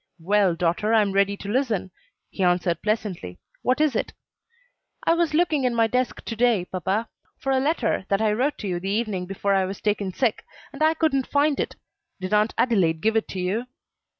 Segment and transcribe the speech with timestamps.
[0.19, 1.91] "Well, daughter, I am ready to listen,"
[2.31, 4.13] he answered pleasantly; "what is it?"
[5.05, 8.57] "I was looking in my desk to day, papa, for a letter that I wrote
[8.61, 10.43] to you the evening before I was taken sick,
[10.73, 11.75] and I couldn't find it.
[12.19, 13.67] Did Aunt Adelaide give it to you?"